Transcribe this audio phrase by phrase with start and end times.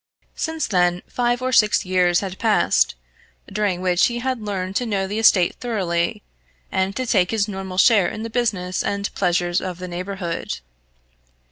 [0.33, 2.95] Since then five or six years had passed,
[3.47, 6.23] during which he had learned to know the estate thoroughly,
[6.71, 10.61] and to take his normal share in the business and pleasures of the neighbourhood.